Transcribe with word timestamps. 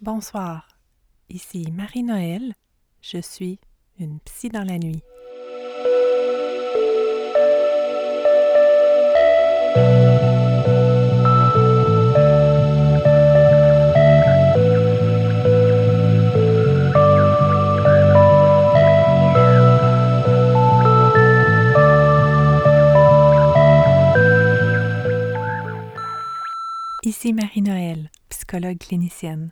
Bonsoir, 0.00 0.68
ici 1.28 1.72
Marie-Noël, 1.72 2.54
je 3.02 3.18
suis 3.18 3.58
une 3.98 4.20
psy 4.20 4.48
dans 4.48 4.62
la 4.62 4.78
nuit. 4.78 5.02
Ici 27.02 27.32
Marie-Noël, 27.32 28.12
psychologue 28.28 28.78
clinicienne. 28.78 29.50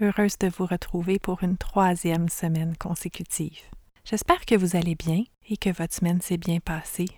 Heureuse 0.00 0.38
de 0.38 0.48
vous 0.48 0.66
retrouver 0.66 1.18
pour 1.18 1.42
une 1.42 1.56
troisième 1.56 2.28
semaine 2.28 2.76
consécutive. 2.76 3.60
J'espère 4.04 4.44
que 4.46 4.54
vous 4.54 4.76
allez 4.76 4.94
bien 4.94 5.24
et 5.48 5.56
que 5.56 5.70
votre 5.70 5.94
semaine 5.94 6.20
s'est 6.20 6.38
bien 6.38 6.60
passée, 6.60 7.08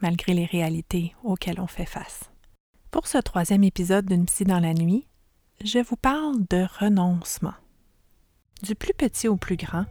malgré 0.00 0.34
les 0.34 0.44
réalités 0.44 1.14
auxquelles 1.22 1.60
on 1.60 1.66
fait 1.66 1.86
face. 1.86 2.30
Pour 2.90 3.06
ce 3.06 3.18
troisième 3.18 3.64
épisode 3.64 4.06
d'une 4.06 4.26
psy 4.26 4.44
dans 4.44 4.60
la 4.60 4.74
nuit, 4.74 5.06
je 5.64 5.78
vous 5.78 5.96
parle 5.96 6.44
de 6.50 6.66
renoncement. 6.78 7.54
Du 8.62 8.74
plus 8.74 8.94
petit 8.94 9.28
au 9.28 9.36
plus 9.36 9.56
grand, 9.56 9.84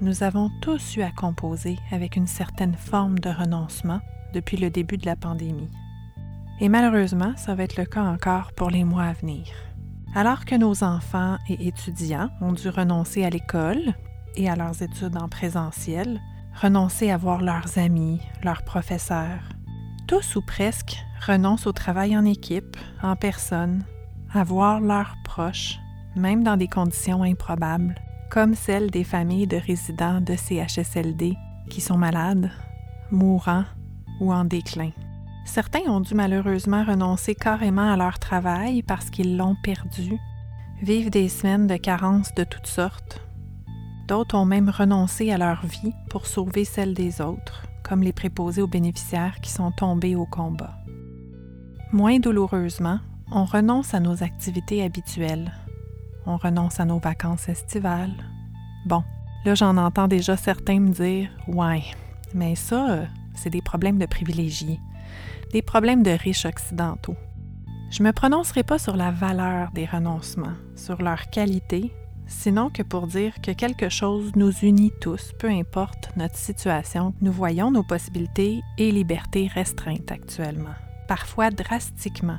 nous 0.00 0.22
avons 0.22 0.50
tous 0.62 0.96
eu 0.96 1.02
à 1.02 1.10
composer 1.10 1.76
avec 1.90 2.16
une 2.16 2.26
certaine 2.26 2.76
forme 2.76 3.18
de 3.18 3.30
renoncement 3.30 4.00
depuis 4.34 4.56
le 4.56 4.70
début 4.70 4.98
de 4.98 5.06
la 5.06 5.16
pandémie. 5.16 5.70
Et 6.60 6.68
malheureusement, 6.68 7.34
ça 7.36 7.54
va 7.54 7.64
être 7.64 7.76
le 7.76 7.84
cas 7.84 8.02
encore 8.02 8.52
pour 8.52 8.70
les 8.70 8.84
mois 8.84 9.04
à 9.04 9.12
venir. 9.12 9.46
Alors 10.16 10.46
que 10.46 10.54
nos 10.54 10.82
enfants 10.82 11.36
et 11.46 11.68
étudiants 11.68 12.30
ont 12.40 12.54
dû 12.54 12.70
renoncer 12.70 13.22
à 13.22 13.28
l'école 13.28 13.92
et 14.34 14.48
à 14.48 14.56
leurs 14.56 14.80
études 14.80 15.18
en 15.18 15.28
présentiel, 15.28 16.22
renoncer 16.58 17.10
à 17.10 17.18
voir 17.18 17.42
leurs 17.42 17.76
amis, 17.76 18.22
leurs 18.42 18.62
professeurs, 18.62 19.42
tous 20.08 20.36
ou 20.36 20.40
presque 20.40 20.96
renoncent 21.26 21.66
au 21.66 21.72
travail 21.72 22.16
en 22.16 22.24
équipe, 22.24 22.78
en 23.02 23.14
personne, 23.14 23.84
à 24.32 24.42
voir 24.42 24.80
leurs 24.80 25.16
proches, 25.22 25.78
même 26.16 26.42
dans 26.42 26.56
des 26.56 26.68
conditions 26.68 27.22
improbables, 27.22 27.94
comme 28.30 28.54
celles 28.54 28.90
des 28.90 29.04
familles 29.04 29.46
de 29.46 29.58
résidents 29.58 30.22
de 30.22 30.34
CHSLD 30.34 31.36
qui 31.68 31.82
sont 31.82 31.98
malades, 31.98 32.50
mourants 33.10 33.66
ou 34.22 34.32
en 34.32 34.46
déclin. 34.46 34.92
Certains 35.46 35.88
ont 35.88 36.00
dû 36.00 36.14
malheureusement 36.14 36.84
renoncer 36.84 37.34
carrément 37.34 37.90
à 37.90 37.96
leur 37.96 38.18
travail 38.18 38.82
parce 38.82 39.10
qu'ils 39.10 39.36
l'ont 39.36 39.54
perdu, 39.62 40.18
vivent 40.82 41.08
des 41.08 41.28
semaines 41.28 41.68
de 41.68 41.76
carence 41.76 42.34
de 42.34 42.44
toutes 42.44 42.66
sortes. 42.66 43.22
D'autres 44.08 44.36
ont 44.36 44.44
même 44.44 44.68
renoncé 44.68 45.32
à 45.32 45.38
leur 45.38 45.64
vie 45.64 45.94
pour 46.10 46.26
sauver 46.26 46.64
celle 46.64 46.94
des 46.94 47.20
autres, 47.20 47.62
comme 47.84 48.02
les 48.02 48.12
préposés 48.12 48.60
aux 48.60 48.66
bénéficiaires 48.66 49.40
qui 49.40 49.50
sont 49.50 49.70
tombés 49.70 50.16
au 50.16 50.26
combat. 50.26 50.74
Moins 51.92 52.18
douloureusement, 52.18 52.98
on 53.30 53.44
renonce 53.44 53.94
à 53.94 54.00
nos 54.00 54.24
activités 54.24 54.82
habituelles. 54.82 55.52
On 56.26 56.36
renonce 56.36 56.80
à 56.80 56.84
nos 56.84 56.98
vacances 56.98 57.48
estivales. 57.48 58.14
Bon, 58.84 59.04
là 59.44 59.54
j'en 59.54 59.76
entends 59.76 60.08
déjà 60.08 60.36
certains 60.36 60.80
me 60.80 60.90
dire 60.90 61.30
Ouais, 61.46 61.84
mais 62.34 62.56
ça, 62.56 63.06
c'est 63.34 63.50
des 63.50 63.62
problèmes 63.62 63.98
de 63.98 64.06
privilégiés 64.06 64.80
des 65.52 65.62
problèmes 65.62 66.02
de 66.02 66.10
riches 66.10 66.44
occidentaux. 66.44 67.16
Je 67.90 68.02
ne 68.02 68.08
me 68.08 68.12
prononcerai 68.12 68.62
pas 68.62 68.78
sur 68.78 68.96
la 68.96 69.10
valeur 69.10 69.70
des 69.72 69.86
renoncements, 69.86 70.56
sur 70.74 71.00
leur 71.02 71.30
qualité, 71.30 71.92
sinon 72.26 72.68
que 72.68 72.82
pour 72.82 73.06
dire 73.06 73.40
que 73.40 73.52
quelque 73.52 73.88
chose 73.88 74.32
nous 74.34 74.52
unit 74.62 74.92
tous, 75.00 75.32
peu 75.38 75.48
importe 75.48 76.10
notre 76.16 76.36
situation, 76.36 77.14
nous 77.20 77.32
voyons 77.32 77.70
nos 77.70 77.84
possibilités 77.84 78.60
et 78.78 78.90
libertés 78.90 79.46
restreintes 79.46 80.10
actuellement, 80.10 80.74
parfois 81.06 81.50
drastiquement. 81.50 82.38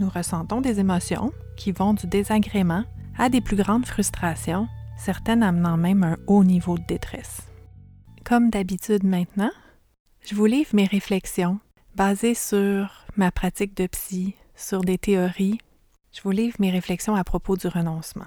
Nous 0.00 0.08
ressentons 0.08 0.60
des 0.60 0.80
émotions 0.80 1.32
qui 1.56 1.72
vont 1.72 1.94
du 1.94 2.06
désagrément 2.06 2.84
à 3.16 3.28
des 3.28 3.40
plus 3.40 3.56
grandes 3.56 3.86
frustrations, 3.86 4.68
certaines 4.96 5.42
amenant 5.42 5.76
même 5.76 6.02
un 6.02 6.16
haut 6.26 6.44
niveau 6.44 6.76
de 6.76 6.84
détresse. 6.84 7.42
Comme 8.24 8.50
d'habitude 8.50 9.04
maintenant, 9.04 9.52
je 10.26 10.34
vous 10.34 10.46
livre 10.46 10.70
mes 10.74 10.86
réflexions 10.86 11.60
basé 11.94 12.34
sur 12.34 13.06
ma 13.16 13.30
pratique 13.30 13.76
de 13.76 13.86
psy, 13.86 14.34
sur 14.56 14.80
des 14.80 14.98
théories, 14.98 15.58
je 16.12 16.20
vous 16.22 16.32
livre 16.32 16.56
mes 16.58 16.70
réflexions 16.70 17.14
à 17.14 17.22
propos 17.22 17.56
du 17.56 17.68
renoncement. 17.68 18.26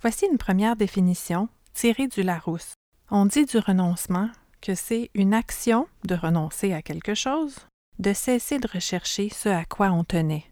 Voici 0.00 0.26
une 0.30 0.38
première 0.38 0.76
définition 0.76 1.50
tirée 1.74 2.08
du 2.08 2.22
Larousse. 2.22 2.72
On 3.10 3.26
dit 3.26 3.44
du 3.44 3.58
renoncement 3.58 4.30
que 4.62 4.74
c'est 4.74 5.10
une 5.14 5.34
action 5.34 5.86
de 6.04 6.14
renoncer 6.14 6.72
à 6.72 6.80
quelque 6.80 7.14
chose, 7.14 7.66
de 7.98 8.14
cesser 8.14 8.58
de 8.58 8.68
rechercher 8.72 9.28
ce 9.28 9.50
à 9.50 9.66
quoi 9.66 9.90
on 9.90 10.04
tenait, 10.04 10.46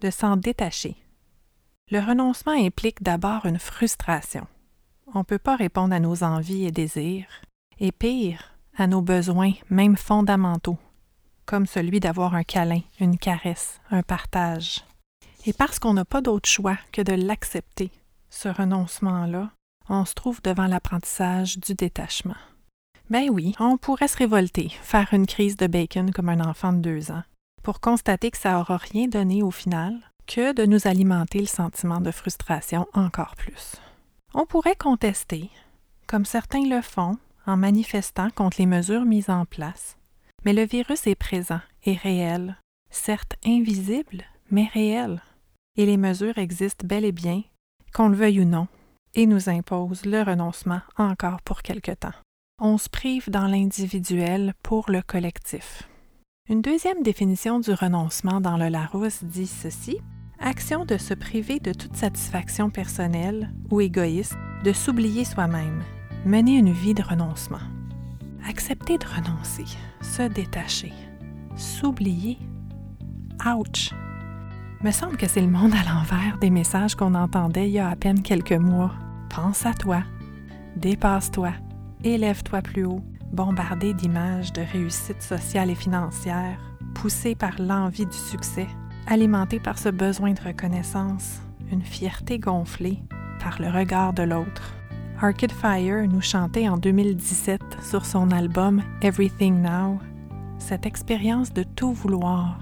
de 0.00 0.10
s'en 0.10 0.38
détacher. 0.38 0.96
Le 1.90 2.00
renoncement 2.00 2.52
implique 2.52 3.02
d'abord 3.02 3.44
une 3.44 3.58
frustration. 3.58 4.46
On 5.12 5.20
ne 5.20 5.24
peut 5.24 5.38
pas 5.38 5.56
répondre 5.56 5.94
à 5.94 6.00
nos 6.00 6.22
envies 6.22 6.64
et 6.64 6.72
désirs, 6.72 7.42
et 7.80 7.92
pire, 7.92 8.57
à 8.80 8.86
nos 8.86 9.02
besoins, 9.02 9.52
même 9.70 9.96
fondamentaux, 9.96 10.78
comme 11.46 11.66
celui 11.66 12.00
d'avoir 12.00 12.34
un 12.34 12.44
câlin, 12.44 12.80
une 13.00 13.18
caresse, 13.18 13.80
un 13.90 14.02
partage. 14.02 14.84
Et 15.46 15.52
parce 15.52 15.78
qu'on 15.78 15.94
n'a 15.94 16.04
pas 16.04 16.20
d'autre 16.20 16.48
choix 16.48 16.78
que 16.92 17.02
de 17.02 17.12
l'accepter, 17.12 17.90
ce 18.30 18.48
renoncement-là, 18.48 19.50
on 19.88 20.04
se 20.04 20.14
trouve 20.14 20.42
devant 20.42 20.66
l'apprentissage 20.66 21.58
du 21.58 21.74
détachement. 21.74 22.36
Ben 23.10 23.30
oui, 23.30 23.54
on 23.58 23.78
pourrait 23.78 24.08
se 24.08 24.18
révolter, 24.18 24.68
faire 24.82 25.08
une 25.12 25.26
crise 25.26 25.56
de 25.56 25.66
bacon 25.66 26.12
comme 26.12 26.28
un 26.28 26.40
enfant 26.40 26.72
de 26.72 26.80
deux 26.80 27.10
ans, 27.10 27.22
pour 27.62 27.80
constater 27.80 28.30
que 28.30 28.36
ça 28.36 28.52
n'aura 28.52 28.76
rien 28.76 29.08
donné 29.08 29.42
au 29.42 29.50
final 29.50 29.98
que 30.26 30.52
de 30.52 30.66
nous 30.66 30.86
alimenter 30.86 31.40
le 31.40 31.46
sentiment 31.46 32.00
de 32.00 32.10
frustration 32.10 32.86
encore 32.92 33.34
plus. 33.34 33.76
On 34.34 34.44
pourrait 34.44 34.76
contester, 34.76 35.48
comme 36.06 36.26
certains 36.26 36.68
le 36.68 36.82
font, 36.82 37.16
en 37.48 37.56
manifestant 37.56 38.28
contre 38.30 38.58
les 38.60 38.66
mesures 38.66 39.06
mises 39.06 39.30
en 39.30 39.46
place, 39.46 39.96
mais 40.44 40.52
le 40.52 40.64
virus 40.64 41.06
est 41.06 41.14
présent 41.14 41.60
et 41.84 41.94
réel, 41.94 42.58
certes 42.90 43.36
invisible, 43.44 44.24
mais 44.50 44.68
réel. 44.72 45.22
Et 45.76 45.86
les 45.86 45.96
mesures 45.96 46.38
existent 46.38 46.86
bel 46.86 47.04
et 47.04 47.12
bien, 47.12 47.42
qu'on 47.94 48.08
le 48.08 48.16
veuille 48.16 48.42
ou 48.42 48.44
non, 48.44 48.68
et 49.14 49.26
nous 49.26 49.48
imposent 49.48 50.04
le 50.04 50.22
renoncement 50.22 50.82
encore 50.98 51.40
pour 51.40 51.62
quelque 51.62 51.92
temps. 51.92 52.14
On 52.60 52.76
se 52.76 52.90
prive 52.90 53.30
dans 53.30 53.46
l'individuel 53.46 54.52
pour 54.62 54.90
le 54.90 55.00
collectif. 55.00 55.88
Une 56.50 56.60
deuxième 56.60 57.02
définition 57.02 57.60
du 57.60 57.72
renoncement 57.72 58.40
dans 58.40 58.58
le 58.58 58.68
Larousse 58.68 59.24
dit 59.24 59.46
ceci 59.46 59.98
action 60.40 60.84
de 60.84 60.98
se 60.98 61.14
priver 61.14 61.60
de 61.60 61.72
toute 61.72 61.96
satisfaction 61.96 62.70
personnelle 62.70 63.52
ou 63.70 63.80
égoïste, 63.80 64.36
de 64.64 64.72
s'oublier 64.72 65.24
soi-même, 65.24 65.82
mener 66.24 66.56
une 66.58 66.72
vie 66.72 66.94
de 66.94 67.02
renoncement. 67.02 67.58
Accepter 68.48 68.98
de 68.98 69.06
renoncer, 69.06 69.64
se 70.00 70.22
détacher, 70.22 70.92
s'oublier. 71.56 72.38
Ouch! 73.46 73.92
Me 74.82 74.90
semble 74.92 75.16
que 75.16 75.28
c'est 75.28 75.40
le 75.40 75.48
monde 75.48 75.72
à 75.74 75.92
l'envers 75.92 76.38
des 76.38 76.50
messages 76.50 76.94
qu'on 76.94 77.14
entendait 77.14 77.68
il 77.68 77.72
y 77.72 77.78
a 77.78 77.88
à 77.88 77.96
peine 77.96 78.22
quelques 78.22 78.52
mois. 78.52 78.92
Pense 79.28 79.66
à 79.66 79.74
toi, 79.74 80.02
dépasse-toi, 80.76 81.52
élève-toi 82.04 82.62
plus 82.62 82.84
haut, 82.84 83.02
bombardé 83.32 83.92
d'images 83.92 84.52
de 84.52 84.62
réussite 84.62 85.22
sociale 85.22 85.70
et 85.70 85.74
financière, 85.74 86.58
poussé 86.94 87.34
par 87.34 87.60
l'envie 87.60 88.06
du 88.06 88.16
succès, 88.16 88.68
alimenté 89.06 89.58
par 89.60 89.78
ce 89.78 89.88
besoin 89.88 90.32
de 90.32 90.40
reconnaissance, 90.40 91.40
une 91.72 91.82
fierté 91.82 92.38
gonflée 92.38 93.02
par 93.42 93.60
le 93.60 93.68
regard 93.68 94.12
de 94.12 94.22
l'autre. 94.22 94.77
Arcade 95.20 95.50
Fire 95.50 96.06
nous 96.06 96.20
chantait 96.20 96.68
en 96.68 96.76
2017 96.76 97.60
sur 97.82 98.06
son 98.06 98.30
album 98.30 98.82
Everything 99.02 99.60
Now 99.60 99.98
cette 100.58 100.86
expérience 100.86 101.52
de 101.52 101.64
tout 101.64 101.92
vouloir, 101.92 102.60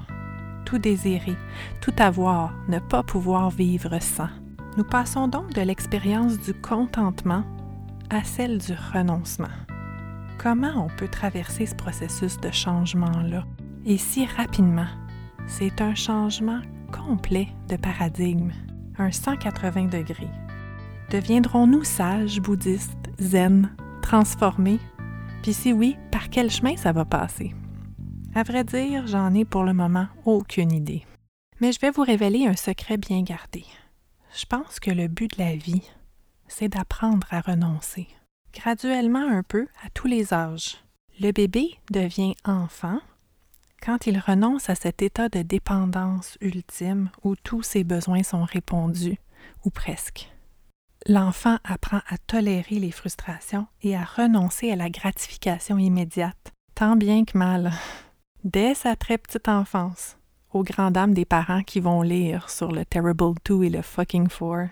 tout 0.65 0.79
désirer, 0.79 1.37
tout 1.83 1.93
avoir, 1.99 2.55
ne 2.69 2.79
pas 2.79 3.03
pouvoir 3.03 3.51
vivre 3.51 3.99
sans. 4.01 4.31
Nous 4.79 4.85
passons 4.85 5.29
donc 5.29 5.53
de 5.53 5.61
l'expérience 5.61 6.39
du 6.39 6.55
contentement 6.55 7.45
à 8.09 8.25
celle 8.25 8.57
du 8.57 8.73
renoncement. 8.95 9.53
Comment 10.39 10.87
on 10.87 10.97
peut 10.97 11.09
traverser 11.09 11.67
ce 11.67 11.75
processus 11.75 12.41
de 12.41 12.51
changement-là? 12.51 13.45
Et 13.85 13.99
si 13.99 14.25
rapidement? 14.25 14.89
C'est 15.47 15.83
un 15.83 15.95
changement 15.95 16.61
complet 16.91 17.49
de 17.69 17.77
paradigme, 17.77 18.53
un 18.99 19.11
180 19.11 19.89
degrés. 19.89 20.31
Deviendrons-nous 21.11 21.85
sages, 21.85 22.41
bouddhistes, 22.41 23.11
zen, 23.21 23.71
transformés? 24.03 24.81
Puis 25.43 25.55
si 25.55 25.73
oui, 25.73 25.97
par 26.11 26.31
quel 26.31 26.51
chemin 26.51 26.77
ça 26.77 26.91
va 26.91 27.05
passer? 27.05 27.55
À 28.35 28.43
vrai 28.43 28.65
dire, 28.65 29.07
j'en 29.07 29.33
ai 29.33 29.45
pour 29.45 29.63
le 29.63 29.73
moment 29.73 30.09
aucune 30.25 30.73
idée. 30.73 31.07
Mais 31.61 31.71
je 31.71 31.79
vais 31.79 31.93
vous 31.93 32.03
révéler 32.03 32.47
un 32.47 32.57
secret 32.57 32.97
bien 32.97 33.23
gardé. 33.23 33.65
je 34.37 34.45
pense 34.47 34.81
que 34.81 34.91
le 34.91 35.07
but 35.07 35.39
de 35.39 35.45
la 35.45 35.55
vie, 35.55 35.89
c'est 36.49 36.69
d'apprendre 36.69 37.27
à 37.31 37.41
renoncer, 37.41 38.09
graduellement 38.53 39.27
un 39.27 39.45
peu 39.45 39.69
à 39.85 39.91
tous 39.91 40.09
les 40.09 40.35
âges. 40.35 40.77
Le 41.21 41.31
bébé 41.31 41.79
devient 41.91 42.35
enfant 42.45 42.99
quand 43.81 44.09
il 44.09 44.19
renonce 44.19 44.69
à 44.71 44.75
cet 44.75 45.03
état 45.03 45.29
de 45.29 45.43
dépendance 45.43 46.37
ultime 46.41 47.11
où 47.23 47.37
tous 47.37 47.63
ses 47.63 47.85
besoins 47.85 48.25
sont 48.25 48.43
répondus, 48.45 49.19
ou 49.65 49.71
presque. 49.71 50.31
L'enfant 51.09 51.59
apprend 51.63 52.01
à 52.09 52.19
tolérer 52.19 52.81
les 52.81 52.91
frustrations 52.91 53.69
et 53.81 53.95
à 53.95 54.03
renoncer 54.03 54.73
à 54.73 54.77
la 54.77 54.91
gratification 54.91 55.79
immédiate, 55.79 56.53
tant 56.75 56.97
bien 56.97 57.25
que 57.25 57.39
mal, 57.39 57.71
dès 58.45 58.75
sa 58.75 58.97
très 58.97 59.17
petite 59.17 59.49
enfance, 59.49 60.17
aux 60.53 60.65
grandes 60.65 60.95
dames 60.95 61.15
des 61.15 61.25
parents 61.25 61.63
qui 61.63 61.79
vont 61.79 62.03
lire 62.03 62.51
sur 62.51 62.73
le 62.73 62.85
Terrible 62.85 63.35
Two 63.45 63.63
et 63.63 63.71
le 63.71 63.83
Fucking 63.83 64.29
Four. 64.29 64.67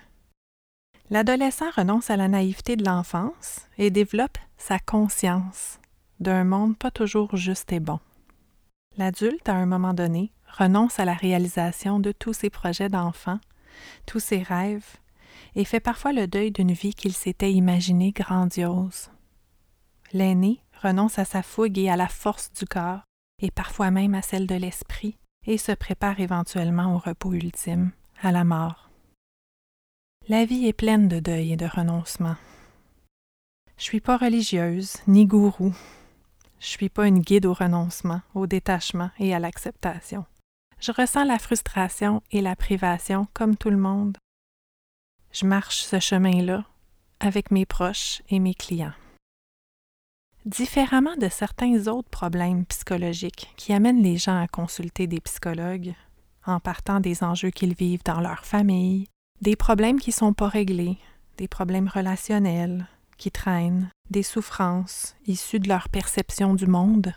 L'adolescent 1.08 1.70
renonce 1.76 2.10
à 2.10 2.16
la 2.16 2.26
naïveté 2.26 2.74
de 2.74 2.84
l'enfance 2.84 3.68
et 3.78 3.92
développe 3.92 4.38
sa 4.58 4.80
conscience 4.80 5.78
d'un 6.18 6.42
monde 6.42 6.76
pas 6.76 6.90
toujours 6.90 7.36
juste 7.36 7.72
et 7.72 7.80
bon. 7.80 8.00
L'adulte, 8.96 9.48
à 9.48 9.54
un 9.54 9.66
moment 9.66 9.94
donné, 9.94 10.32
renonce 10.58 10.98
à 10.98 11.04
la 11.04 11.14
réalisation 11.14 12.00
de 12.00 12.10
tous 12.10 12.32
ses 12.32 12.50
projets 12.50 12.88
d'enfant, 12.88 13.38
tous 14.06 14.20
ses 14.20 14.42
rêves, 14.42 14.96
et 15.54 15.64
fait 15.64 15.80
parfois 15.80 16.12
le 16.12 16.26
deuil 16.26 16.50
d'une 16.50 16.72
vie 16.72 16.94
qu'il 16.94 17.12
s'était 17.12 17.52
imaginée 17.52 18.12
grandiose. 18.12 19.10
L'aîné 20.12 20.60
renonce 20.82 21.18
à 21.18 21.24
sa 21.24 21.42
fougue 21.42 21.78
et 21.78 21.90
à 21.90 21.96
la 21.96 22.08
force 22.08 22.52
du 22.52 22.66
corps, 22.66 23.00
et 23.42 23.50
parfois 23.50 23.90
même 23.90 24.14
à 24.14 24.22
celle 24.22 24.46
de 24.46 24.54
l'esprit, 24.54 25.16
et 25.46 25.58
se 25.58 25.72
prépare 25.72 26.20
éventuellement 26.20 26.94
au 26.94 26.98
repos 26.98 27.32
ultime, 27.32 27.90
à 28.22 28.32
la 28.32 28.44
mort. 28.44 28.90
La 30.28 30.44
vie 30.44 30.66
est 30.66 30.72
pleine 30.72 31.08
de 31.08 31.20
deuil 31.20 31.52
et 31.52 31.56
de 31.56 31.66
renoncement. 31.66 32.36
Je 33.76 33.82
suis 33.82 34.00
pas 34.00 34.16
religieuse, 34.16 34.96
ni 35.06 35.26
gourou, 35.26 35.74
je 36.64 36.70
suis 36.70 36.88
pas 36.88 37.06
une 37.06 37.18
guide 37.18 37.44
au 37.44 37.52
renoncement, 37.52 38.22
au 38.34 38.46
détachement 38.46 39.10
et 39.18 39.34
à 39.34 39.38
l'acceptation. 39.38 40.24
Je 40.80 40.92
ressens 40.92 41.24
la 41.24 41.38
frustration 41.38 42.22
et 42.30 42.40
la 42.40 42.56
privation 42.56 43.26
comme 43.34 43.54
tout 43.54 43.68
le 43.68 43.76
monde. 43.76 44.16
Je 45.34 45.46
marche 45.46 45.82
ce 45.82 45.98
chemin-là 45.98 46.64
avec 47.18 47.50
mes 47.50 47.66
proches 47.66 48.22
et 48.28 48.38
mes 48.38 48.54
clients. 48.54 48.92
Différemment 50.44 51.16
de 51.16 51.28
certains 51.28 51.88
autres 51.88 52.08
problèmes 52.08 52.64
psychologiques 52.66 53.52
qui 53.56 53.72
amènent 53.72 54.02
les 54.02 54.16
gens 54.16 54.40
à 54.40 54.46
consulter 54.46 55.08
des 55.08 55.20
psychologues, 55.20 55.94
en 56.46 56.60
partant 56.60 57.00
des 57.00 57.24
enjeux 57.24 57.50
qu'ils 57.50 57.74
vivent 57.74 58.04
dans 58.04 58.20
leur 58.20 58.44
famille, 58.44 59.08
des 59.40 59.56
problèmes 59.56 59.98
qui 59.98 60.10
ne 60.10 60.14
sont 60.14 60.34
pas 60.34 60.48
réglés, 60.48 60.98
des 61.36 61.48
problèmes 61.48 61.88
relationnels, 61.88 62.86
qui 63.18 63.32
traînent, 63.32 63.90
des 64.10 64.22
souffrances 64.22 65.16
issues 65.26 65.58
de 65.58 65.68
leur 65.68 65.88
perception 65.88 66.54
du 66.54 66.68
monde, 66.68 67.12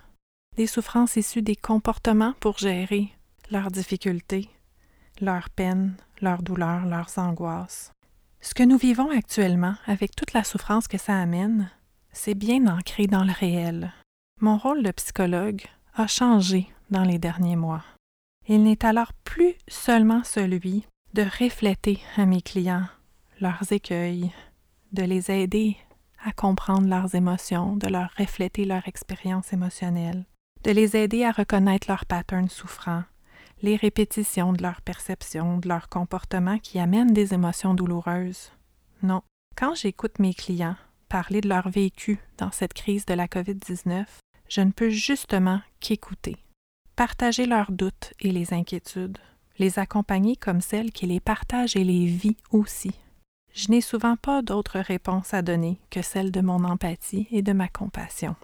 des 0.56 0.66
souffrances 0.68 1.18
issues 1.18 1.44
des 1.44 1.56
comportements 1.56 2.34
pour 2.40 2.58
gérer 2.58 3.14
leurs 3.52 3.70
difficultés, 3.70 4.50
leurs 5.22 5.52
peines, 5.52 5.96
leurs 6.20 6.42
douleurs, 6.42 6.86
leurs 6.88 7.20
angoisses. 7.20 7.92
Ce 8.42 8.54
que 8.54 8.64
nous 8.64 8.78
vivons 8.78 9.10
actuellement, 9.10 9.76
avec 9.86 10.16
toute 10.16 10.34
la 10.34 10.44
souffrance 10.44 10.88
que 10.88 10.98
ça 10.98 11.20
amène, 11.20 11.70
c'est 12.12 12.36
bien 12.36 12.68
ancré 12.68 13.08
dans 13.08 13.24
le 13.24 13.32
réel. 13.32 13.94
Mon 14.42 14.58
rôle 14.58 14.84
de 14.84 14.92
psychologue 14.92 15.64
a 15.96 16.08
changé 16.08 16.68
dans 16.90 17.04
les 17.04 17.18
derniers 17.18 17.56
mois. 17.56 17.84
Il 18.48 18.64
n'est 18.64 18.86
alors 18.86 19.14
plus 19.24 19.56
seulement 19.68 20.24
celui 20.24 20.86
de 21.14 21.24
refléter 21.24 22.00
à 22.16 22.26
mes 22.26 22.42
clients 22.42 22.88
leurs 23.42 23.72
écueils, 23.72 24.32
de 24.94 25.04
les 25.04 25.32
aider 25.32 25.78
à 26.24 26.32
comprendre 26.32 26.88
leurs 26.88 27.16
émotions, 27.16 27.76
de 27.76 27.88
leur 27.88 28.10
refléter 28.18 28.66
leur 28.66 28.88
expérience 28.88 29.54
émotionnelle, 29.54 30.26
de 30.64 30.72
les 30.72 30.96
aider 30.96 31.24
à 31.24 31.32
reconnaître 31.32 31.88
leurs 31.90 32.06
patterns 32.06 32.50
souffrants, 32.50 33.04
les 33.62 33.76
répétitions 33.76 34.54
de 34.54 34.62
leur 34.62 34.82
perception, 34.82 35.58
de 35.58 35.68
leur 35.68 35.90
comportement 35.90 36.60
qui 36.60 36.80
amènent 36.80 37.14
des 37.14 37.34
émotions 37.34 37.74
douloureuses. 37.74 38.52
Non, 39.04 39.22
quand 39.56 39.76
j'écoute 39.76 40.20
mes 40.20 40.34
clients 40.34 40.76
parler 41.10 41.42
de 41.42 41.50
leur 41.50 41.70
vécu 41.70 42.20
dans 42.38 42.52
cette 42.52 42.74
crise 42.74 43.06
de 43.06 43.14
la 43.14 43.28
COVID-19, 43.28 44.06
je 44.50 44.62
ne 44.62 44.72
peux 44.72 44.90
justement 44.90 45.62
qu'écouter, 45.80 46.38
partager 46.96 47.46
leurs 47.46 47.72
doutes 47.72 48.14
et 48.20 48.32
les 48.32 48.54
inquiétudes, 48.54 49.18
les 49.58 49.80
accompagner 49.80 50.36
comme 50.36 50.62
celles 50.62 50.92
qui 50.92 51.08
les 51.08 51.20
partagent 51.20 51.76
et 51.76 51.84
les 51.84 52.06
vit 52.06 52.38
aussi 52.52 52.94
je 53.58 53.72
n'ai 53.72 53.82
souvent 53.82 54.16
pas 54.16 54.44
d'autre 54.44 54.80
réponse 54.80 55.34
à 55.34 55.42
donner 55.42 55.80
que 55.90 56.04
celle 56.04 56.32
de 56.32 56.42
mon 56.42 56.64
empathie 56.64 57.28
et 57.32 57.42
de 57.42 57.54
ma 57.54 57.68
compassion. 57.68 58.36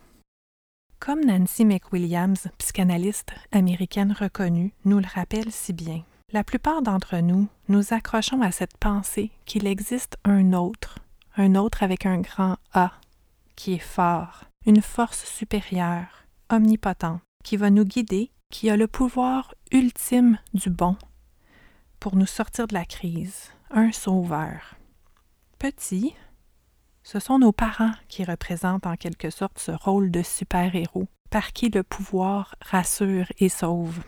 Comme 1.05 1.25
Nancy 1.25 1.65
McWilliams, 1.65 2.47
psychanalyste 2.57 3.33
américaine 3.51 4.15
reconnue, 4.17 4.71
nous 4.85 4.99
le 4.99 5.05
rappelle 5.13 5.51
si 5.51 5.73
bien, 5.73 6.01
la 6.31 6.45
plupart 6.45 6.81
d'entre 6.81 7.17
nous 7.17 7.49
nous 7.67 7.93
accrochons 7.93 8.41
à 8.41 8.53
cette 8.53 8.77
pensée 8.77 9.29
qu'il 9.43 9.67
existe 9.67 10.15
un 10.23 10.53
autre, 10.53 10.99
un 11.35 11.55
autre 11.55 11.83
avec 11.83 12.05
un 12.05 12.21
grand 12.21 12.55
A, 12.71 12.93
qui 13.57 13.73
est 13.73 13.79
fort, 13.79 14.45
une 14.65 14.81
force 14.81 15.25
supérieure, 15.25 16.23
omnipotente, 16.49 17.19
qui 17.43 17.57
va 17.57 17.69
nous 17.69 17.83
guider, 17.83 18.31
qui 18.49 18.69
a 18.69 18.77
le 18.77 18.87
pouvoir 18.87 19.55
ultime 19.73 20.39
du 20.53 20.69
bon 20.69 20.95
pour 21.99 22.15
nous 22.15 22.25
sortir 22.25 22.65
de 22.65 22.75
la 22.75 22.85
crise, 22.85 23.49
un 23.71 23.91
sauveur. 23.91 24.75
Petits, 25.59 26.15
ce 27.03 27.19
sont 27.19 27.39
nos 27.39 27.51
parents 27.51 27.91
qui 28.07 28.23
représentent 28.23 28.87
en 28.87 28.95
quelque 28.95 29.29
sorte 29.29 29.59
ce 29.59 29.71
rôle 29.71 30.09
de 30.09 30.23
super-héros, 30.23 31.07
par 31.29 31.51
qui 31.53 31.69
le 31.69 31.83
pouvoir 31.83 32.55
rassure 32.61 33.25
et 33.39 33.49
sauve. 33.49 34.03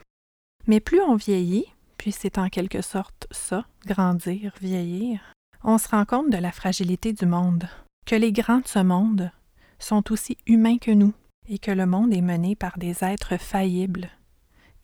Mais 0.67 0.79
plus 0.79 1.01
on 1.01 1.15
vieillit, 1.15 1.65
puis 1.97 2.11
c'est 2.11 2.37
en 2.37 2.49
quelque 2.49 2.81
sorte 2.81 3.27
ça, 3.31 3.65
grandir, 3.85 4.53
vieillir, 4.61 5.19
on 5.63 5.77
se 5.77 5.89
rend 5.89 6.05
compte 6.05 6.29
de 6.29 6.37
la 6.37 6.51
fragilité 6.51 7.13
du 7.13 7.25
monde, 7.25 7.67
que 8.05 8.15
les 8.15 8.31
grands 8.31 8.59
de 8.59 8.67
ce 8.67 8.79
monde 8.79 9.31
sont 9.79 10.11
aussi 10.11 10.37
humains 10.45 10.77
que 10.77 10.91
nous, 10.91 11.13
et 11.47 11.59
que 11.59 11.71
le 11.71 11.85
monde 11.85 12.13
est 12.13 12.21
mené 12.21 12.55
par 12.55 12.77
des 12.77 13.03
êtres 13.03 13.37
faillibles 13.37 14.09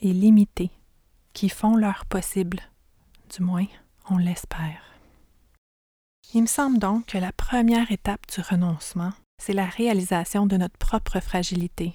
et 0.01 0.13
limités, 0.13 0.71
qui 1.33 1.49
font 1.49 1.75
leur 1.75 2.05
possible, 2.05 2.59
du 3.35 3.43
moins 3.43 3.67
on 4.09 4.17
l'espère. 4.17 4.90
Il 6.33 6.43
me 6.43 6.47
semble 6.47 6.79
donc 6.79 7.07
que 7.07 7.17
la 7.17 7.33
première 7.33 7.91
étape 7.91 8.21
du 8.33 8.39
renoncement, 8.39 9.11
c'est 9.37 9.51
la 9.51 9.65
réalisation 9.65 10.45
de 10.45 10.55
notre 10.55 10.77
propre 10.77 11.19
fragilité 11.19 11.93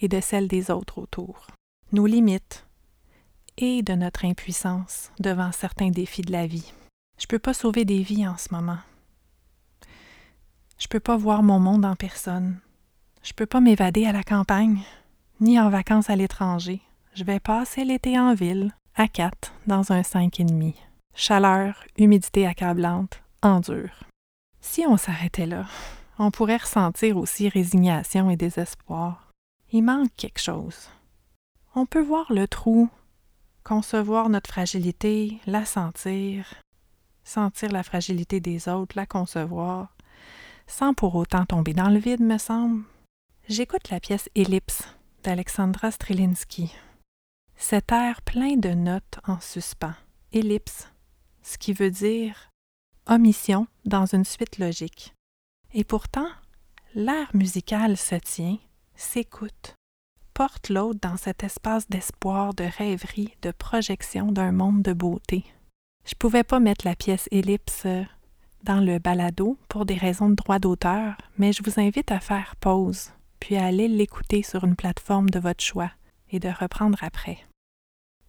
et 0.00 0.08
de 0.08 0.20
celle 0.20 0.48
des 0.48 0.72
autres 0.72 0.98
autour, 0.98 1.46
nos 1.92 2.06
limites 2.06 2.66
et 3.56 3.82
de 3.82 3.92
notre 3.92 4.24
impuissance 4.24 5.12
devant 5.20 5.52
certains 5.52 5.90
défis 5.90 6.22
de 6.22 6.32
la 6.32 6.48
vie. 6.48 6.72
Je 7.18 7.26
ne 7.26 7.28
peux 7.28 7.38
pas 7.38 7.54
sauver 7.54 7.84
des 7.84 8.02
vies 8.02 8.26
en 8.26 8.36
ce 8.36 8.52
moment. 8.52 8.78
Je 10.78 10.86
ne 10.86 10.90
peux 10.90 11.00
pas 11.00 11.16
voir 11.16 11.44
mon 11.44 11.60
monde 11.60 11.84
en 11.84 11.94
personne. 11.94 12.58
Je 13.22 13.30
ne 13.30 13.36
peux 13.36 13.46
pas 13.46 13.60
m'évader 13.60 14.06
à 14.06 14.12
la 14.12 14.24
campagne, 14.24 14.80
ni 15.40 15.58
en 15.60 15.70
vacances 15.70 16.10
à 16.10 16.16
l'étranger. 16.16 16.80
Je 17.14 17.22
vais 17.22 17.40
passer 17.40 17.84
l'été 17.84 18.18
en 18.18 18.34
ville, 18.34 18.74
à 18.96 19.06
quatre, 19.06 19.52
dans 19.68 19.92
un 19.92 20.02
cinq 20.02 20.40
et 20.40 20.44
demi. 20.44 20.74
Chaleur, 21.14 21.84
humidité 21.96 22.46
accablante, 22.46 23.22
endure. 23.42 24.04
Si 24.60 24.84
on 24.86 24.96
s'arrêtait 24.96 25.46
là, 25.46 25.66
on 26.18 26.30
pourrait 26.30 26.56
ressentir 26.56 27.16
aussi 27.16 27.48
résignation 27.48 28.30
et 28.30 28.36
désespoir. 28.36 29.30
Il 29.70 29.82
manque 29.82 30.10
quelque 30.16 30.40
chose. 30.40 30.90
On 31.74 31.86
peut 31.86 32.02
voir 32.02 32.32
le 32.32 32.48
trou, 32.48 32.88
concevoir 33.62 34.28
notre 34.28 34.50
fragilité, 34.50 35.38
la 35.46 35.64
sentir, 35.64 36.54
sentir 37.22 37.70
la 37.70 37.82
fragilité 37.82 38.40
des 38.40 38.68
autres, 38.68 38.96
la 38.96 39.06
concevoir, 39.06 39.94
sans 40.66 40.94
pour 40.94 41.14
autant 41.14 41.44
tomber 41.46 41.74
dans 41.74 41.90
le 41.90 41.98
vide, 41.98 42.20
me 42.20 42.38
semble. 42.38 42.82
J'écoute 43.48 43.90
la 43.90 44.00
pièce 44.00 44.28
Ellipse 44.34 44.82
d'Alexandra 45.22 45.90
Strelinsky. 45.90 46.74
Cet 47.56 47.92
air 47.92 48.22
plein 48.22 48.56
de 48.56 48.70
notes 48.70 49.18
en 49.26 49.40
suspens, 49.40 49.94
ellipse, 50.32 50.88
ce 51.42 51.58
qui 51.58 51.72
veut 51.72 51.90
dire 51.90 52.47
omission 53.08 53.66
dans 53.84 54.06
une 54.06 54.24
suite 54.24 54.58
logique. 54.58 55.14
Et 55.72 55.84
pourtant, 55.84 56.28
l'air 56.94 57.28
musical 57.34 57.96
se 57.96 58.14
tient, 58.14 58.58
s'écoute, 58.94 59.74
porte 60.34 60.68
l'autre 60.68 61.00
dans 61.02 61.16
cet 61.16 61.42
espace 61.42 61.88
d'espoir, 61.88 62.54
de 62.54 62.64
rêverie, 62.64 63.34
de 63.42 63.50
projection 63.50 64.30
d'un 64.30 64.52
monde 64.52 64.82
de 64.82 64.92
beauté. 64.92 65.44
Je 66.06 66.14
pouvais 66.14 66.44
pas 66.44 66.60
mettre 66.60 66.86
la 66.86 66.96
pièce 66.96 67.28
ellipse 67.30 67.86
dans 68.64 68.80
le 68.80 68.98
balado 68.98 69.58
pour 69.68 69.84
des 69.84 69.96
raisons 69.96 70.28
de 70.28 70.34
droit 70.34 70.58
d'auteur, 70.58 71.16
mais 71.38 71.52
je 71.52 71.62
vous 71.62 71.80
invite 71.80 72.12
à 72.12 72.20
faire 72.20 72.56
pause, 72.56 73.10
puis 73.40 73.56
à 73.56 73.66
aller 73.66 73.88
l'écouter 73.88 74.42
sur 74.42 74.64
une 74.64 74.76
plateforme 74.76 75.30
de 75.30 75.38
votre 75.38 75.62
choix 75.62 75.90
et 76.30 76.40
de 76.40 76.48
reprendre 76.48 76.98
après. 77.02 77.38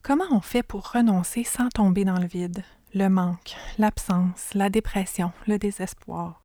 Comment 0.01 0.25
on 0.31 0.41
fait 0.41 0.63
pour 0.63 0.91
renoncer 0.91 1.43
sans 1.43 1.69
tomber 1.69 2.05
dans 2.05 2.19
le 2.19 2.27
vide? 2.27 2.63
Le 2.93 3.07
manque, 3.07 3.55
l'absence, 3.77 4.53
la 4.53 4.69
dépression, 4.69 5.31
le 5.47 5.59
désespoir. 5.59 6.41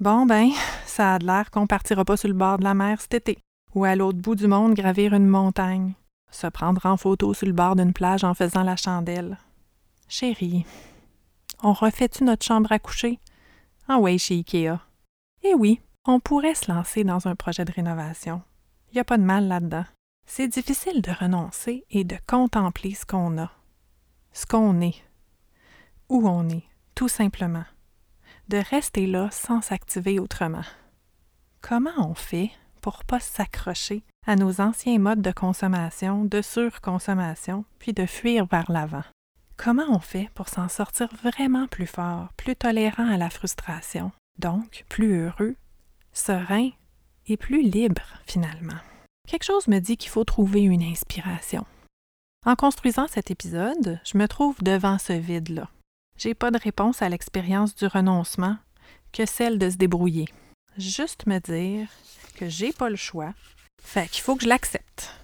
Bon 0.00 0.26
ben, 0.26 0.50
ça 0.86 1.14
a 1.14 1.18
l'air 1.18 1.50
qu'on 1.50 1.66
partira 1.66 2.04
pas 2.04 2.16
sur 2.16 2.28
le 2.28 2.34
bord 2.34 2.58
de 2.58 2.64
la 2.64 2.74
mer 2.74 3.00
cet 3.00 3.14
été, 3.14 3.38
ou 3.74 3.84
à 3.84 3.94
l'autre 3.94 4.18
bout 4.18 4.34
du 4.34 4.48
monde 4.48 4.74
gravir 4.74 5.14
une 5.14 5.28
montagne, 5.28 5.94
se 6.30 6.46
prendre 6.46 6.84
en 6.86 6.96
photo 6.96 7.34
sur 7.34 7.46
le 7.46 7.52
bord 7.52 7.76
d'une 7.76 7.92
plage 7.92 8.24
en 8.24 8.34
faisant 8.34 8.62
la 8.62 8.76
chandelle. 8.76 9.38
Chérie, 10.08 10.64
on 11.62 11.72
refait-tu 11.72 12.24
notre 12.24 12.44
chambre 12.44 12.72
à 12.72 12.78
coucher? 12.78 13.20
Ah 13.88 13.98
ouais, 13.98 14.18
chez 14.18 14.34
Ikea. 14.34 14.78
Eh 15.42 15.54
oui, 15.54 15.80
on 16.04 16.18
pourrait 16.20 16.54
se 16.54 16.72
lancer 16.72 17.04
dans 17.04 17.28
un 17.28 17.36
projet 17.36 17.64
de 17.64 17.72
rénovation. 17.72 18.42
Il 18.90 18.94
n'y 18.94 19.00
a 19.00 19.04
pas 19.04 19.18
de 19.18 19.22
mal 19.22 19.46
là-dedans. 19.46 19.84
C'est 20.26 20.48
difficile 20.48 21.02
de 21.02 21.10
renoncer 21.12 21.84
et 21.90 22.04
de 22.04 22.16
contempler 22.26 22.94
ce 22.94 23.04
qu'on 23.04 23.38
a, 23.38 23.50
ce 24.32 24.46
qu'on 24.46 24.80
est, 24.80 25.02
où 26.10 26.28
on 26.28 26.48
est, 26.50 26.64
tout 26.94 27.08
simplement. 27.08 27.64
De 28.48 28.58
rester 28.58 29.06
là 29.06 29.30
sans 29.30 29.62
s'activer 29.62 30.18
autrement. 30.18 30.64
Comment 31.62 31.90
on 31.98 32.14
fait 32.14 32.50
pour 32.82 33.04
pas 33.04 33.20
s'accrocher 33.20 34.02
à 34.26 34.36
nos 34.36 34.60
anciens 34.60 34.98
modes 34.98 35.22
de 35.22 35.30
consommation, 35.30 36.24
de 36.24 36.42
surconsommation, 36.42 37.64
puis 37.78 37.92
de 37.92 38.06
fuir 38.06 38.46
vers 38.46 38.70
l'avant? 38.70 39.04
Comment 39.56 39.86
on 39.88 40.00
fait 40.00 40.28
pour 40.34 40.48
s'en 40.48 40.68
sortir 40.68 41.08
vraiment 41.22 41.68
plus 41.68 41.86
fort, 41.86 42.28
plus 42.36 42.56
tolérant 42.56 43.08
à 43.08 43.16
la 43.16 43.30
frustration, 43.30 44.10
donc 44.38 44.84
plus 44.88 45.14
heureux, 45.14 45.54
serein 46.12 46.70
et 47.26 47.36
plus 47.36 47.62
libre 47.62 48.02
finalement? 48.26 48.80
Quelque 49.28 49.44
chose 49.44 49.68
me 49.68 49.78
dit 49.78 49.96
qu'il 49.96 50.10
faut 50.10 50.24
trouver 50.24 50.62
une 50.62 50.82
inspiration. 50.82 51.66
En 52.46 52.56
construisant 52.56 53.06
cet 53.06 53.30
épisode, 53.30 54.00
je 54.02 54.18
me 54.18 54.26
trouve 54.26 54.60
devant 54.62 54.98
ce 54.98 55.12
vide-là. 55.12 55.68
J'ai 56.20 56.34
pas 56.34 56.50
de 56.50 56.58
réponse 56.58 57.00
à 57.00 57.08
l'expérience 57.08 57.74
du 57.74 57.86
renoncement 57.86 58.58
que 59.10 59.24
celle 59.24 59.58
de 59.58 59.70
se 59.70 59.78
débrouiller. 59.78 60.28
Juste 60.76 61.24
me 61.24 61.38
dire 61.38 61.88
que 62.34 62.46
j'ai 62.46 62.74
pas 62.74 62.90
le 62.90 62.96
choix, 62.96 63.32
fait 63.82 64.06
qu'il 64.10 64.22
faut 64.22 64.36
que 64.36 64.42
je 64.42 64.48
l'accepte. 64.48 65.14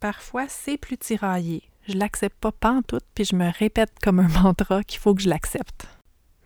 Parfois, 0.00 0.48
c'est 0.48 0.78
plus 0.78 0.98
tiraillé. 0.98 1.62
Je 1.86 1.92
l'accepte 1.92 2.40
pas 2.40 2.50
pantoute, 2.50 3.04
puis 3.14 3.24
je 3.24 3.36
me 3.36 3.52
répète 3.56 3.92
comme 4.02 4.18
un 4.18 4.26
mantra 4.42 4.82
qu'il 4.82 4.98
faut 4.98 5.14
que 5.14 5.22
je 5.22 5.28
l'accepte. 5.28 5.86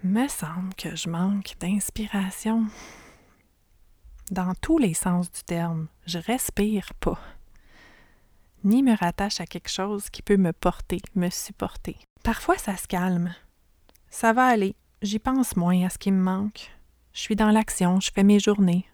Me 0.05 0.29
semble 0.29 0.75
que 0.75 0.95
je 0.95 1.09
manque 1.09 1.55
d'inspiration 1.59 2.67
dans 4.31 4.53
tous 4.61 4.77
les 4.77 4.93
sens 4.93 5.33
du 5.33 5.43
terme. 5.43 5.89
Je 6.05 6.19
respire 6.19 6.93
pas. 7.01 7.19
Ni 8.63 8.83
me 8.83 8.95
rattache 8.95 9.41
à 9.41 9.47
quelque 9.47 9.71
chose 9.71 10.11
qui 10.11 10.21
peut 10.21 10.37
me 10.37 10.53
porter, 10.53 11.01
me 11.15 11.31
supporter. 11.31 11.97
Parfois, 12.23 12.59
ça 12.59 12.77
se 12.77 12.87
calme. 12.87 13.35
Ça 14.11 14.33
va 14.33 14.47
aller. 14.47 14.75
J'y 15.03 15.19
pense 15.19 15.57
moins 15.57 15.87
à 15.87 15.89
ce 15.89 15.99
qui 15.99 16.13
me 16.13 16.23
manque. 16.23 16.71
Je 17.13 17.21
suis 17.21 17.37
dans 17.37 17.51
l'action, 17.51 18.01
je 18.01 18.11
fais 18.13 18.25
mes 18.25 18.39
journées. 18.39 18.87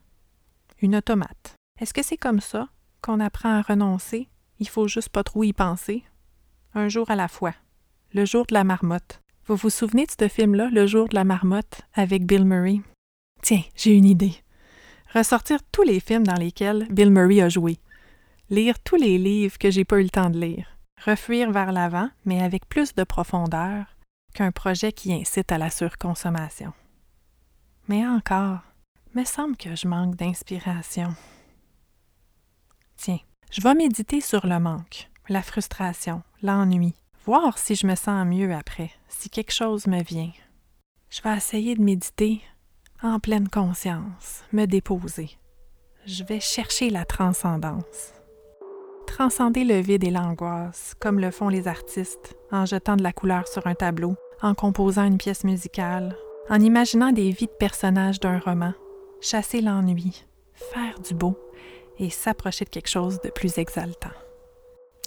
Une 0.80 0.96
automate. 0.96 1.54
Est-ce 1.80 1.92
que 1.92 2.02
c'est 2.02 2.16
comme 2.16 2.40
ça 2.40 2.68
qu'on 3.02 3.20
apprend 3.20 3.58
à 3.58 3.62
renoncer? 3.62 4.28
Il 4.58 4.68
faut 4.68 4.88
juste 4.88 5.08
pas 5.08 5.24
trop 5.24 5.42
y 5.42 5.52
penser. 5.52 6.04
Un 6.74 6.88
jour 6.88 7.10
à 7.10 7.16
la 7.16 7.28
fois. 7.28 7.54
Le 8.14 8.24
jour 8.24 8.46
de 8.46 8.54
la 8.54 8.64
marmotte. 8.64 9.20
Vous 9.46 9.56
vous 9.56 9.70
souvenez 9.70 10.06
de 10.06 10.12
ce 10.18 10.28
film-là, 10.28 10.68
Le 10.72 10.86
jour 10.86 11.08
de 11.08 11.14
la 11.14 11.24
marmotte, 11.24 11.82
avec 11.94 12.26
Bill 12.26 12.44
Murray? 12.44 12.80
Tiens, 13.42 13.62
j'ai 13.74 13.92
une 13.92 14.06
idée 14.06 14.42
ressortir 15.16 15.60
tous 15.72 15.82
les 15.82 16.00
films 16.00 16.26
dans 16.26 16.34
lesquels 16.34 16.86
Bill 16.90 17.10
Murray 17.10 17.40
a 17.40 17.48
joué, 17.48 17.78
lire 18.50 18.78
tous 18.80 18.96
les 18.96 19.18
livres 19.18 19.58
que 19.58 19.70
j'ai 19.70 19.84
pas 19.84 19.98
eu 19.98 20.02
le 20.02 20.10
temps 20.10 20.30
de 20.30 20.38
lire, 20.38 20.66
refuir 21.04 21.50
vers 21.50 21.72
l'avant, 21.72 22.10
mais 22.24 22.42
avec 22.42 22.68
plus 22.68 22.94
de 22.94 23.04
profondeur 23.04 23.95
qu'un 24.36 24.52
projet 24.52 24.92
qui 24.92 25.14
incite 25.14 25.50
à 25.50 25.56
la 25.56 25.70
surconsommation. 25.70 26.74
Mais 27.88 28.06
encore, 28.06 28.60
me 29.14 29.24
semble 29.24 29.56
que 29.56 29.74
je 29.74 29.88
manque 29.88 30.14
d'inspiration. 30.14 31.14
Tiens, 32.96 33.20
je 33.50 33.62
vais 33.62 33.74
méditer 33.74 34.20
sur 34.20 34.46
le 34.46 34.58
manque, 34.60 35.08
la 35.30 35.42
frustration, 35.42 36.22
l'ennui, 36.42 36.94
voir 37.24 37.56
si 37.56 37.74
je 37.74 37.86
me 37.86 37.94
sens 37.94 38.26
mieux 38.26 38.54
après, 38.54 38.90
si 39.08 39.30
quelque 39.30 39.54
chose 39.54 39.86
me 39.86 40.02
vient. 40.02 40.32
Je 41.08 41.22
vais 41.22 41.34
essayer 41.34 41.74
de 41.74 41.82
méditer 41.82 42.42
en 43.02 43.18
pleine 43.20 43.48
conscience, 43.48 44.44
me 44.52 44.66
déposer. 44.66 45.30
Je 46.04 46.24
vais 46.24 46.40
chercher 46.40 46.90
la 46.90 47.06
transcendance. 47.06 48.12
Transcender 49.06 49.64
le 49.64 49.80
vide 49.80 50.04
et 50.04 50.10
l'angoisse, 50.10 50.94
comme 51.00 51.20
le 51.20 51.30
font 51.30 51.48
les 51.48 51.68
artistes, 51.68 52.36
en 52.52 52.66
jetant 52.66 52.96
de 52.96 53.02
la 53.02 53.12
couleur 53.12 53.48
sur 53.48 53.66
un 53.66 53.74
tableau, 53.74 54.16
en 54.42 54.54
composant 54.54 55.04
une 55.04 55.18
pièce 55.18 55.44
musicale, 55.44 56.16
en 56.48 56.60
imaginant 56.60 57.12
des 57.12 57.30
vies 57.30 57.46
de 57.46 57.52
personnages 57.52 58.20
d'un 58.20 58.38
roman, 58.38 58.72
chasser 59.20 59.60
l'ennui, 59.60 60.24
faire 60.54 60.98
du 61.00 61.14
beau 61.14 61.38
et 61.98 62.10
s'approcher 62.10 62.64
de 62.64 62.70
quelque 62.70 62.90
chose 62.90 63.20
de 63.22 63.30
plus 63.30 63.58
exaltant. 63.58 64.10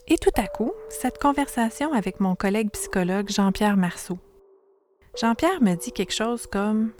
Et 0.07 0.17
tout 0.17 0.31
à 0.37 0.47
coup, 0.47 0.71
cette 0.89 1.19
conversation 1.19 1.93
avec 1.93 2.19
mon 2.19 2.35
collègue 2.35 2.71
psychologue 2.71 3.29
Jean-Pierre 3.29 3.77
Marceau. 3.77 4.17
Jean-Pierre 5.15 5.61
me 5.61 5.75
dit 5.75 5.91
quelque 5.91 6.13
chose 6.13 6.47
comme 6.47 6.91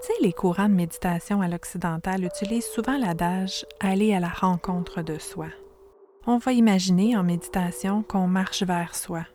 tu 0.00 0.06
sais, 0.06 0.22
les 0.22 0.32
courants 0.32 0.70
de 0.70 0.74
méditation 0.74 1.42
à 1.42 1.48
l'occidental 1.48 2.24
utilisent 2.24 2.70
souvent 2.70 2.96
l'adage 2.96 3.66
aller 3.80 4.14
à 4.14 4.20
la 4.20 4.30
rencontre 4.30 5.02
de 5.02 5.18
soi. 5.18 5.48
On 6.26 6.38
va 6.38 6.52
imaginer 6.52 7.18
en 7.18 7.22
méditation 7.22 8.02
qu'on 8.02 8.26
marche 8.26 8.62
vers 8.62 8.94
soi, 8.94 9.26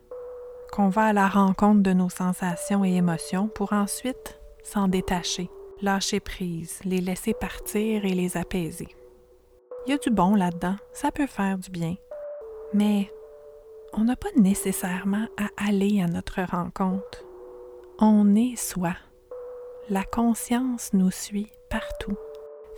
qu'on 0.76 0.90
va 0.90 1.06
à 1.06 1.12
la 1.14 1.26
rencontre 1.26 1.82
de 1.82 1.94
nos 1.94 2.10
sensations 2.10 2.84
et 2.84 2.96
émotions 2.96 3.48
pour 3.48 3.72
ensuite 3.72 4.38
s'en 4.62 4.88
détacher, 4.88 5.48
lâcher 5.80 6.20
prise, 6.20 6.80
les 6.84 7.00
laisser 7.00 7.32
partir 7.32 8.04
et 8.04 8.14
les 8.14 8.36
apaiser. 8.36 8.88
Il 9.86 9.90
y 9.90 9.94
a 9.94 9.98
du 9.98 10.10
bon 10.10 10.34
là-dedans, 10.34 10.76
ça 10.92 11.10
peut 11.10 11.26
faire 11.26 11.56
du 11.56 11.70
bien. 11.70 11.94
Mais 12.74 13.10
on 13.94 14.04
n'a 14.04 14.16
pas 14.16 14.28
nécessairement 14.36 15.26
à 15.38 15.48
aller 15.68 16.02
à 16.02 16.08
notre 16.08 16.42
rencontre. 16.42 17.24
On 17.98 18.34
est 18.34 18.56
soi 18.56 18.92
la 19.88 20.02
conscience 20.02 20.90
nous 20.92 21.12
suit 21.12 21.52
partout. 21.70 22.16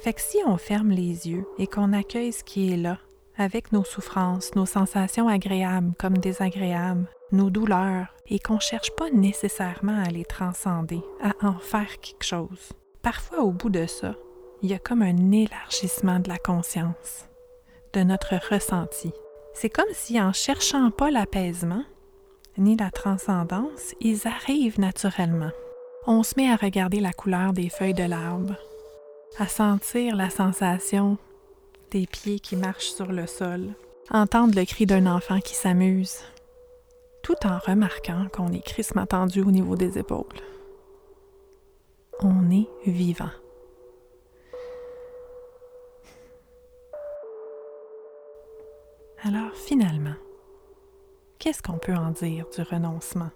Fait 0.00 0.12
que 0.12 0.21
si 0.21 0.38
on 0.47 0.59
ferme 0.59 0.90
les 0.90 1.28
yeux 1.28 1.47
et 1.59 1.67
qu'on 1.67 1.93
accueille 1.93 2.33
ce 2.33 2.45
qui 2.45 2.71
est 2.71 2.76
là, 2.76 2.99
avec 3.38 3.73
nos 3.73 3.85
souffrances, 3.85 4.54
nos 4.54 4.66
sensations 4.66 5.28
agréables 5.28 5.92
comme 5.99 6.18
désagréables, 6.18 7.09
nos 7.33 7.50
douleurs, 7.50 8.14
et 8.26 8.38
qu'on 8.38 8.57
ne 8.57 8.61
cherche 8.61 8.90
pas 8.97 9.11
nécessairement 9.11 10.02
à 10.04 10.11
les 10.11 10.25
transcender, 10.25 11.00
à 11.23 11.33
en 11.47 11.59
faire 11.59 11.99
quelque 12.00 12.25
chose. 12.25 12.73
Parfois, 13.00 13.40
au 13.40 13.52
bout 13.52 13.71
de 13.71 13.87
ça, 13.87 14.14
il 14.62 14.71
y 14.71 14.75
a 14.75 14.78
comme 14.78 15.02
un 15.02 15.33
élargissement 15.33 16.18
de 16.18 16.28
la 16.28 16.38
conscience, 16.38 17.28
de 17.95 18.02
notre 18.02 18.35
ressenti. 18.50 19.12
C'est 19.54 19.71
comme 19.71 19.92
si 19.92 20.21
en 20.21 20.33
cherchant 20.33 20.90
pas 20.90 21.11
l'apaisement, 21.11 21.85
ni 22.59 22.76
la 22.76 22.90
transcendance, 22.90 23.95
ils 24.00 24.26
arrivent 24.26 24.80
naturellement 24.80 25.52
on 26.11 26.23
se 26.23 26.33
met 26.38 26.50
à 26.50 26.57
regarder 26.57 27.00
la 27.00 27.12
couleur 27.12 27.52
des 27.52 27.68
feuilles 27.68 27.92
de 27.92 28.04
l'arbre, 28.04 28.57
à 29.38 29.47
sentir 29.47 30.16
la 30.16 30.30
sensation 30.30 31.18
des 31.90 32.07
pieds 32.07 32.40
qui 32.40 32.57
marchent 32.57 32.90
sur 32.90 33.11
le 33.12 33.26
sol, 33.26 33.75
entendre 34.11 34.54
le 34.54 34.64
cri 34.64 34.87
d'un 34.87 35.07
enfant 35.07 35.40
qui 35.40 35.54
s'amuse, 35.54 36.18
tout 37.23 37.37
en 37.45 37.59
remarquant 37.59 38.26
qu'on 38.33 38.52
est 38.52 38.64
crissement 38.64 39.07
au 39.12 39.50
niveau 39.50 39.76
des 39.76 39.99
épaules. 39.99 40.25
On 42.21 42.50
est 42.50 42.68
vivant. 42.87 43.30
Alors 49.25 49.54
finalement, 49.54 50.14
qu'est-ce 51.38 51.62
qu'on 51.62 51.78
peut 51.78 51.95
en 51.95 52.11
dire 52.11 52.47
du 52.54 52.62
renoncement? 52.62 53.30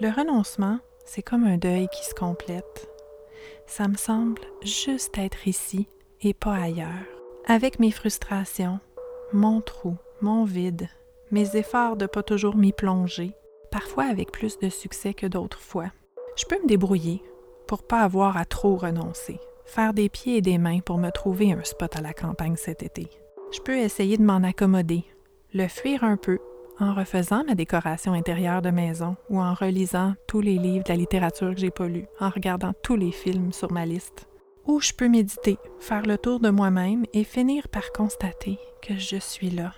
Le 0.00 0.10
renoncement, 0.10 0.78
c'est 1.04 1.22
comme 1.22 1.44
un 1.44 1.58
deuil 1.58 1.88
qui 1.88 2.04
se 2.04 2.14
complète. 2.14 2.88
Ça 3.66 3.88
me 3.88 3.96
semble 3.96 4.42
juste 4.62 5.16
être 5.16 5.46
ici 5.46 5.88
et 6.22 6.34
pas 6.34 6.54
ailleurs. 6.54 6.88
Avec 7.46 7.78
mes 7.78 7.90
frustrations, 7.90 8.78
mon 9.32 9.60
trou, 9.60 9.96
mon 10.20 10.44
vide, 10.44 10.88
mes 11.30 11.56
efforts 11.56 11.96
de 11.96 12.06
pas 12.06 12.22
toujours 12.22 12.56
m'y 12.56 12.72
plonger, 12.72 13.32
parfois 13.70 14.04
avec 14.04 14.30
plus 14.30 14.58
de 14.58 14.68
succès 14.68 15.14
que 15.14 15.26
d'autres 15.26 15.60
fois. 15.60 15.90
Je 16.36 16.44
peux 16.44 16.60
me 16.62 16.68
débrouiller 16.68 17.22
pour 17.66 17.82
pas 17.82 18.00
avoir 18.00 18.36
à 18.36 18.44
trop 18.44 18.76
renoncer, 18.76 19.40
faire 19.64 19.94
des 19.94 20.08
pieds 20.08 20.36
et 20.36 20.42
des 20.42 20.58
mains 20.58 20.80
pour 20.80 20.98
me 20.98 21.10
trouver 21.10 21.52
un 21.52 21.64
spot 21.64 21.96
à 21.96 22.00
la 22.00 22.12
campagne 22.12 22.56
cet 22.56 22.82
été. 22.82 23.08
Je 23.52 23.60
peux 23.60 23.76
essayer 23.76 24.16
de 24.16 24.22
m'en 24.22 24.42
accommoder, 24.42 25.04
le 25.52 25.68
fuir 25.68 26.04
un 26.04 26.16
peu 26.16 26.38
en 26.80 26.94
refaisant 26.94 27.44
ma 27.44 27.54
décoration 27.54 28.12
intérieure 28.12 28.62
de 28.62 28.70
maison 28.70 29.16
ou 29.30 29.40
en 29.40 29.54
relisant 29.54 30.14
tous 30.26 30.40
les 30.40 30.56
livres 30.56 30.84
de 30.84 30.90
la 30.90 30.96
littérature 30.96 31.54
que 31.54 31.60
j'ai 31.60 31.70
pas 31.70 31.86
lus, 31.86 32.06
en 32.18 32.30
regardant 32.30 32.72
tous 32.82 32.96
les 32.96 33.12
films 33.12 33.52
sur 33.52 33.70
ma 33.72 33.86
liste. 33.86 34.26
Ou 34.66 34.80
je 34.80 34.92
peux 34.92 35.08
méditer, 35.08 35.58
faire 35.80 36.02
le 36.02 36.18
tour 36.18 36.40
de 36.40 36.50
moi-même 36.50 37.04
et 37.12 37.24
finir 37.24 37.68
par 37.68 37.92
constater 37.92 38.58
que 38.80 38.96
je 38.96 39.16
suis 39.16 39.50
là 39.50 39.74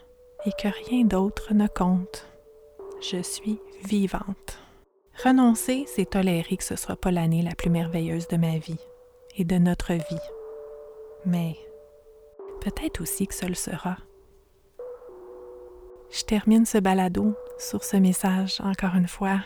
et 0.46 0.50
que 0.60 0.68
rien 0.88 1.04
d'autre 1.04 1.54
ne 1.54 1.66
compte. 1.66 2.26
Je 3.00 3.22
suis 3.22 3.58
vivante. 3.84 4.58
Renoncer, 5.22 5.84
c'est 5.86 6.10
tolérer 6.10 6.56
que 6.56 6.64
ce 6.64 6.74
ne 6.74 6.78
soit 6.78 6.96
pas 6.96 7.10
l'année 7.10 7.42
la 7.42 7.54
plus 7.54 7.70
merveilleuse 7.70 8.28
de 8.28 8.36
ma 8.36 8.58
vie 8.58 8.80
et 9.36 9.44
de 9.44 9.56
notre 9.56 9.92
vie. 9.92 10.28
Mais 11.24 11.56
peut-être 12.60 13.00
aussi 13.00 13.26
que 13.26 13.34
ce 13.34 13.46
le 13.46 13.54
sera. 13.54 13.96
Je 16.10 16.24
termine 16.24 16.66
ce 16.66 16.78
balado 16.78 17.34
sur 17.58 17.84
ce 17.84 17.96
message, 17.96 18.60
encore 18.60 18.94
une 18.94 19.08
fois, 19.08 19.40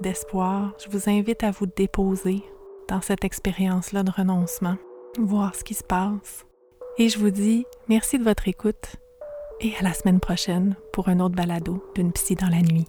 d'espoir. 0.00 0.74
Je 0.82 0.88
vous 0.90 1.10
invite 1.10 1.42
à 1.42 1.50
vous 1.50 1.66
déposer 1.66 2.42
dans 2.88 3.00
cette 3.00 3.24
expérience-là 3.24 4.02
de 4.02 4.10
renoncement, 4.10 4.76
voir 5.18 5.54
ce 5.54 5.64
qui 5.64 5.74
se 5.74 5.84
passe. 5.84 6.46
Et 6.98 7.08
je 7.08 7.18
vous 7.18 7.30
dis 7.30 7.66
merci 7.88 8.18
de 8.18 8.24
votre 8.24 8.48
écoute 8.48 8.96
et 9.60 9.74
à 9.78 9.82
la 9.82 9.92
semaine 9.92 10.20
prochaine 10.20 10.76
pour 10.92 11.08
un 11.08 11.20
autre 11.20 11.34
balado 11.34 11.82
d'une 11.94 12.12
psy 12.12 12.34
dans 12.34 12.48
la 12.48 12.62
nuit. 12.62 12.86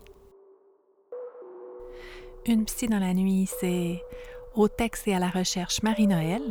Une 2.46 2.66
psy 2.66 2.88
dans 2.88 3.00
la 3.00 3.14
nuit, 3.14 3.50
c'est 3.60 4.02
au 4.56 4.68
texte 4.68 5.08
et 5.08 5.16
à 5.16 5.20
la 5.20 5.30
recherche 5.30 5.84
Marie-Noël, 5.84 6.42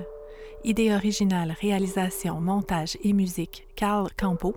idée 0.64 0.92
originale, 0.94 1.54
réalisation, 1.60 2.40
montage 2.40 2.98
et 3.02 3.12
musique 3.12 3.66
Carl 3.76 4.08
Campo. 4.18 4.54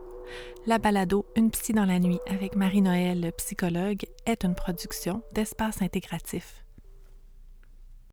La 0.68 0.78
balado 0.78 1.26
Une 1.36 1.50
psy 1.50 1.74
dans 1.74 1.86
la 1.86 2.00
nuit 2.00 2.20
avec 2.28 2.56
Marie-Noël, 2.56 3.32
psychologue, 3.38 4.06
est 4.26 4.44
une 4.44 4.56
production 4.56 5.24
d'Espace 5.34 5.82
Intégratif. 5.82 6.64